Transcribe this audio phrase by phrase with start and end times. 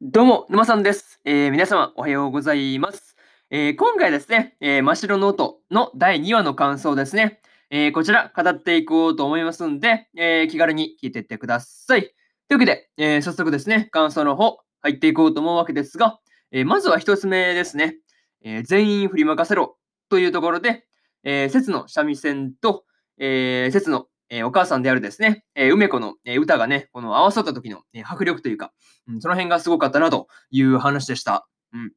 [0.00, 1.20] どうも、沼さんです。
[1.24, 3.16] えー、皆様、おはようございます。
[3.50, 7.40] えー、今回ですね、えー、真っ白ノートの第2話の感想ですね。
[7.68, 12.02] えこちら、語っていこうと思いますんで、え気軽に聞いていってください。
[12.02, 12.12] とい
[12.50, 16.20] うわけで、え早速ですね、感想の方、入っていこうと思うわけですが、
[16.52, 17.96] えまずは一つ目ですね。
[18.42, 19.78] え全員振り任せろ
[20.10, 20.86] というところで、
[21.24, 22.84] え説の三味線と、
[23.18, 28.72] え説のえー、お母さんであるですね、えー、梅子の、えー、歌がね、この合わさった時の、え迫力というか、
[29.06, 31.48] うん、その辺がすごかったなという話でした。
[31.72, 31.92] うん。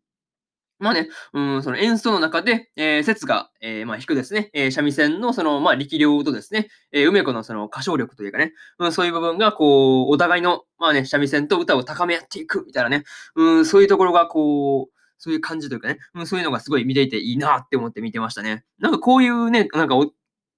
[0.79, 13.03] まあね、うん、その演奏の中で、え、説が、え、まあ、弾くですね、え、三味線のその、まあ、力量とですね、え、梅子のその歌唱力というかね、うん、そういう部分が、こう、お互いの、まあね、三味線と歌を高め合っていくみたいなね、
[13.35, 18.65] うん、そういうところが、こう、そういう感じというかね、うん、そういうのがすごい見ていていいなって思って見てましたね。
[18.79, 20.11] なんかこういうね、なんかお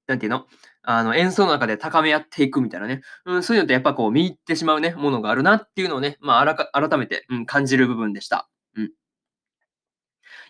[0.08, 0.48] なんていうの？
[0.84, 3.02] あの、演奏の中で高め合っていくみたいなね。
[3.26, 8.50] うん、そういうのってやっぱこう見入ってしまうね、ものがあるなっていうのをね、まあ、改めて、うん、感じる部分でした。
[8.76, 8.92] うん。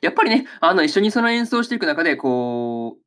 [0.02, 3.04] やっぱりね、あの、一緒にその演奏していく中で、こう、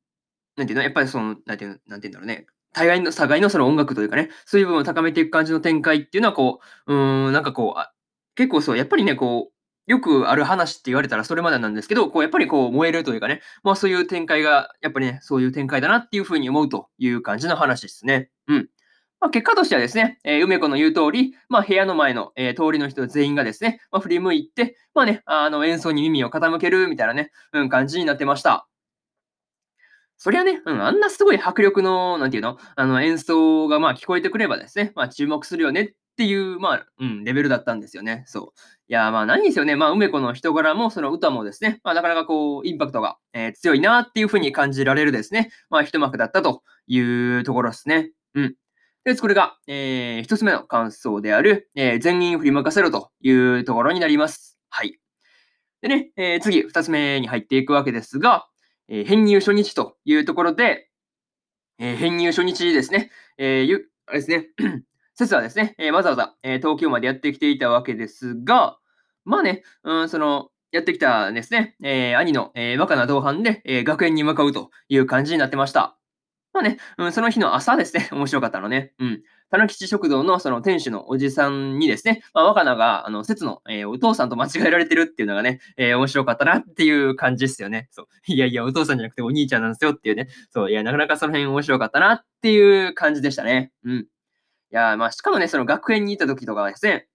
[0.56, 2.46] なんていうの、やっぱりその、なんていうの、なんていうんだろうね。
[2.72, 7.92] 互いの、互いのその音楽というかね、そういう部分を高めていく感じの展開っていうのは、こう、うん、なんかこう、あ
[8.36, 9.55] 結構そう、やっぱりね、こう、
[9.86, 18.30] よくある話って言われたらそれまでなんですけど、こうやっぱりこう燃えるというかね、まあそういう展開が、やっぱりね、そういう展開だなっていうふうに思うという感じの話ですね。
[18.48, 18.68] うん。
[19.20, 28.68] まあ、結果としてはですね、えー、梅子の言う通り、まあ、部屋の前の、えー、通りの人全員がですね、まあ、振り向いて、まあね、あの演奏に耳を傾けるみたいなね、うん、感じになってました。
[30.18, 38.24] そりゃね、うん、あんなすごい迫力の、なんていうの、あの演奏がまあ聞こえてくればですね、まあ注目するよねっっていう、まあ、うん、レベルだったんですよね。
[38.26, 38.60] そう。
[38.88, 39.76] いや、まあ、何ですよね。
[39.76, 48.12] まあ、梅子の人柄も、その歌もですね、まあ、なかなかこう、インパクトが、えー、強いなっていうふうに感じられるですね、まあ、一幕だったというところですね。
[48.34, 48.56] うん。
[49.04, 54.58] で、これが、えー、一つ目の感想である、えー、全員振り任せろというところになります。
[54.70, 54.98] はい。
[55.82, 58.46] でね、えー、次、二つ目に入っていくわけですが、
[58.88, 60.88] えー、編入初日というところで、
[61.78, 64.46] えー、編入初日ですね、えー、ゆ、あれですね、
[65.16, 68.78] 説はですね、えー、わざわざ、えー、東京までやってきていたわけですが、
[69.24, 75.96] まあね、うん、その、やってきたですね、えー、兄の、えー、若な同伴で、え、学園に向かうという感じになってました。
[76.52, 78.92] まあね、うん、その日の朝ですね、 面白かったのね。
[78.98, 79.22] うん。
[79.50, 87.88] たぬきち食堂のその店主のおじさんにですね、まあ、若菜が、あの、説の、えー、お父さんと間違えられてるっていうのがね、えー、面白かったなっていう感じですよね。
[87.90, 88.06] そう。
[88.26, 90.28] いやいや、お父さんじゃなくてお兄ちゃんなんですよっていうね。
[90.50, 90.70] そう。
[90.70, 93.70] いや、なかなかその辺面白かったなっていう感じでしたね。
[93.84, 94.06] うん。
[94.76, 97.08] や、まあ、しかもね、その学園に行った時とかはですね、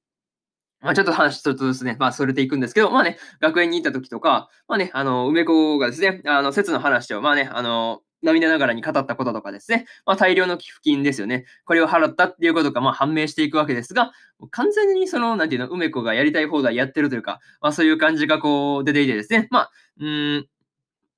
[0.82, 11.46] まあ、ちょっと話一つですね、まあ、それていくんですけど、まあね、学園に行った時とか、まあね、あの、梅子がですね、あの、説の話を、まあね、あの、涙ながらに語ったこととかですね、まあ、大量の寄付金ですよね。
[11.66, 14.12] これを払ったっていうことが、まあ、判明していくわけですが、
[14.52, 20.48] 完全にその、なんていうの、梅子がやりたい放題やってるというか、まあ、そういう感じがこう、出ていてですね、まあ、うん、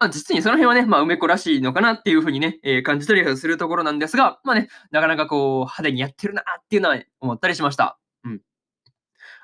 [0.04, 7.98] まあ、実にその辺はね、まあ、梅子らしいのかなっていうふうにね、えー、感じたりするところなんですが、まあね、なかなかこう、派手にやってるなっていうのは思ったりしました。
[8.26, 8.42] うん。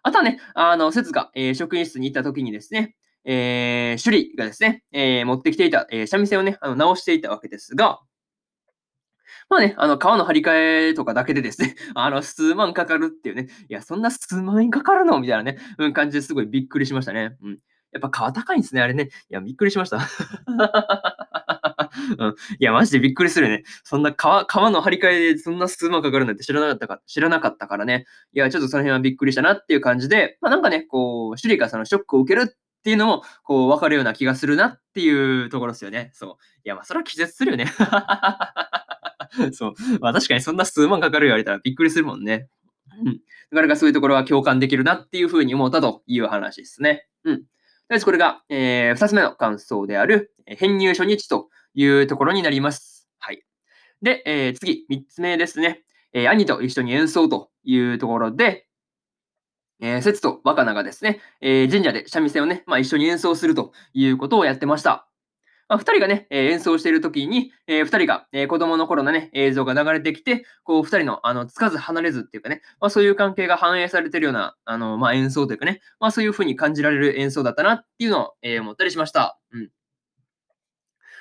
[0.04, 8.02] あとはね、あの、節が、えー、職員室に行った時にですね、えー、首里がですね、えー、持ってきていた、えー、三味線をね、あの直していたわけですが、
[9.48, 15.22] まあね、あの、革の張り替えとかだけでですね、 あの、数万かかるっていうね、いや、そんな数万円かかるの？
[15.22, 17.38] みたいなね、うん、感じですごいびっくりしましたね。
[17.42, 17.60] うん。
[17.92, 19.10] やっぱ皮高いんですね、あれね。
[19.30, 20.00] いや、びっくりしました。
[22.18, 23.64] うん、いや、マジでびっくりするね。
[23.84, 28.06] そんな皮、皮の張り替えでそんな数万かかるなんて知らなかったか、知らなかったからね。
[28.34, 36.12] いや、ちょっとその辺はびっくりしたなっていう感じで、まあなんかね、こう、シュリがそのショックを受けるっていうのも、こう、わかるような気がするなっていうところですよね。
[36.14, 36.30] そう。
[36.64, 37.66] いや、まあそれは気絶するよね。
[39.54, 39.74] そう。
[40.00, 42.48] まあ確かにそんな数万かかる言われたらびっくりするもんね。
[43.04, 43.20] うん。
[43.52, 47.08] なかなかそういうところは共感できるなっていうふうに思ったという話ですね。
[47.24, 47.44] うん。
[47.90, 53.10] りあえずこれが、えー、2つ目の感想である、編入初日というところになります。
[53.18, 53.44] はい。
[54.02, 55.82] で、えー、次、3つ目ですね。
[56.14, 58.68] えー、兄と一緒に演奏というところで、
[59.82, 65.08] えー、節と若菜がですね、えー、神社で三味線をね、まあ、一緒に演奏するということをやってました。
[65.70, 79.40] まあ、2人がね、えー、演奏している時に、えー、2人が、えー、子供の頃のね、映像が流れてきて、こう2人の、あの、つかず離れずっていうかね、まあ、そういう関係が反映されているような、あの、まあ、演奏というかね、まあ、そういう風に感じられる演奏だったなっていうのを、え、思ったりしました。
[79.52, 79.70] うん。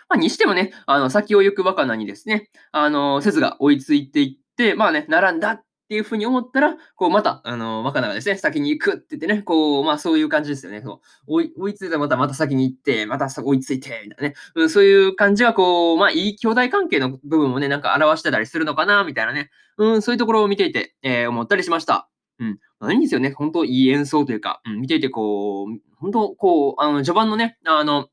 [0.08, 10.82] まあ、にしてもね、あの、先を行く若菜にですね、あの、説が追いついていって、まあね、並んだっっていうふうに思ったら、こう、また、あの、若菜がですね、先に行くって言ってね、こう、まあそういう感じですよね。
[10.82, 14.34] そう追い追いついたらまた、また先に行って、また追いついて、みたいなね。
[14.54, 19.48] うん、そういう感じが、こう、まあいい兄弟関係の部分もね、なんか表してたりするのかな、みたいなね。
[19.78, 22.10] うん、そういうところを見ていて、えー、思ったりしました。
[22.38, 22.58] うん。
[22.80, 23.32] ま、いいんですよね。
[23.32, 28.08] 本当いい演奏というか、うん、見ていてこう、本当こう、あの、序盤のね、あの、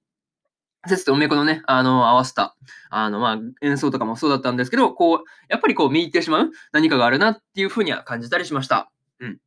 [0.90, 2.56] 節と梅子のね、あの、合わせた、
[2.90, 8.92] あの、まあ、演奏とかもそうだったんですけど、こう、やっぱりこう見入ってしまう何かがあるなっていう風には感じたりしました。
[9.20, 9.40] うん。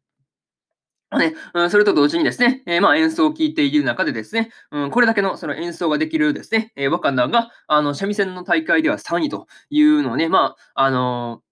[1.18, 1.34] ね、
[1.70, 11.42] それと同時にですね、えー、まあ、演奏を聴いている中でですね、うん、これだけのその演奏ができるですね、えー、カンダが、あの、三味線の大会では3位というのをね、まあ、あの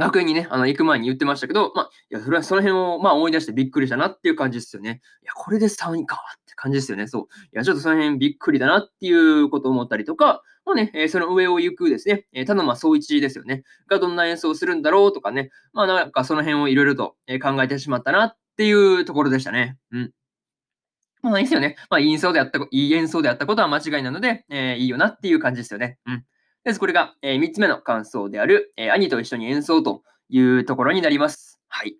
[0.00, 5.02] 学園にね、あの、行く前に言ってましたけど、まあ、いや、それはその辺を、まあ、思い出してびっくりしたなっていう感じですよね。
[5.22, 7.06] いや、これで3位かって感じですよね。
[7.06, 7.22] そう。
[7.22, 13.62] いや、ちょっとその辺びっくりだなっていうことを思ったりとか、もうね、えー、その上を行くですね、えー、田沼総一ですよね。
[13.88, 19.76] がどんな演奏をするんだろうとかね、まあ、なんかその辺をいろいろと考えてしまったなっていうところでしたね。
[19.92, 20.12] うん。
[21.22, 21.76] まあ、いいですよね。
[21.90, 25.98] まあ、いい演奏であった、いい演奏であったことは間違いなので、えー、いいよなっていう感じですよね。
[26.06, 26.24] うん。
[26.64, 31.60] でこれが、え、3つ目の感想である、え、兄と一緒に演奏というところになります。
[31.68, 31.96] はい。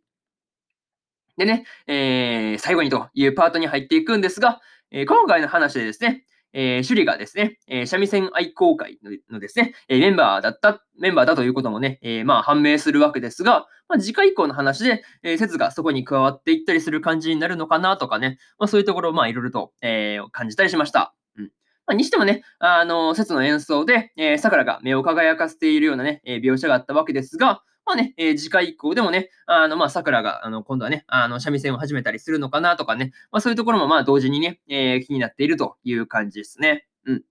[1.39, 4.61] でね、えー、最後にというパートに入っていくんですが、
[4.91, 8.99] えー、今回の話でですね、えー、首里がですね、えー、三味線愛好会
[9.31, 21.15] のですね、え、メンバーだった、メンバーだということもね、え、まあ判明するわけですが、まあ、次回以降の話で、え、説がそこに加わっていったりする感じになるのかなとかね、まあ、そういうところをまあいろいろと、え、感じたりしました。
[21.37, 21.43] う
[21.91, 36.87] まあ、にしてもね、あの、説の演奏で、えー、桜が目を輝かせているようなね、えー、描写があったわけですが、まあね、えー、次回以降でもね、あの、まあ、桜が、あの、今度はね、あの、三味線を始めたりするのかなとかね、まあ、そういうところも、まあ、同時にね、えー、気になっているという感じですね。
[37.07, 37.23] うん。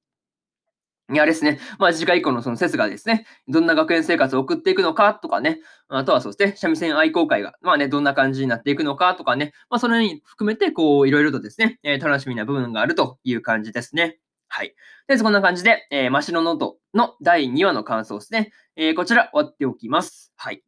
[1.12, 14.20] いやですね、まあ、次回以降のその説がですね、どんな学園生活を送っていくのかとかね、あとはそうですね、三味線愛好会が、まあね、どんな感じになっていくのかとかね、まあ、その辺含めて、こう、いろいろとですね、えー、楽しみな部分があるという感じですね。
[14.50, 14.76] はい。
[15.08, 18.52] で、こんな感じで、えー、マシノノートの第2話の感想ですね。
[18.76, 20.34] えー、こちら終わっておきます。
[20.36, 20.64] はい。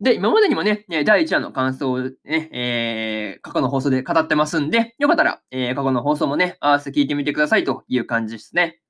[0.00, 8.80] で、今までにもね、第1話の感想をね、えー、過去の放送で語ってますんで、よかったら、えー、過去の放送もね、合わせて聞いてみてくださいという感じですね。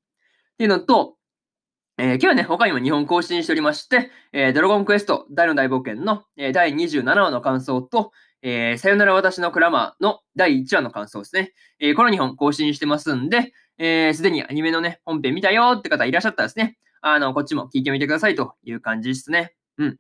[0.54, 1.16] っていうのと、
[1.98, 8.12] えー、今日はね、他にも日本更新しておりまして、えー、ドラゴンクエスト大の大冒険の、えー、第27話の感想と、
[8.43, 11.53] えー、さよなら私のクラマーの第1話の感想ですね。
[11.79, 19.55] えー、この2本更新してますんで、えす、でにアニメのね、本編見たよって方いらっしゃったらですね、あの、こっちも聞いてみてくださいという感じですね。
[19.79, 19.89] うん。
[19.91, 19.93] っ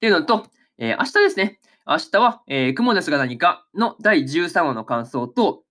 [0.00, 0.46] ていうのと、
[0.78, 1.60] えー、明日ですね。
[1.86, 5.62] 明日は、えー、雲ですが何かの第13話の感想と、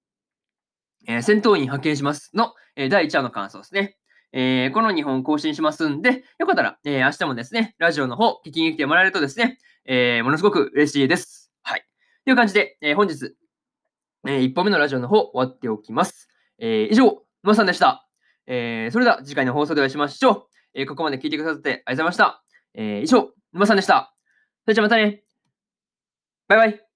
[1.07, 3.97] えー、戦闘員派遣しますの、えー、第1話の感想ですね。
[4.31, 11.51] えー、この2本更新しますんで、よかったら、えー、明日もですね、ラジオの方、聞きに来てもらえるとですね、えー、ものすごく嬉しいです。
[11.63, 11.85] はい。
[12.25, 13.35] という感じで、えー、本日、
[14.27, 16.27] えー、1本目のラジオの方、終わっておきます。
[16.59, 18.07] えー、以上、沼さんでした。
[18.47, 20.43] えー、それでは次回の放送でお会いしましょう。
[20.73, 22.43] えー、ここまで聞いてくださってありがとうございました。
[22.75, 24.13] えー、以上、沼さんでした。
[24.65, 25.23] それじゃまたね。
[26.47, 26.88] バイバイ。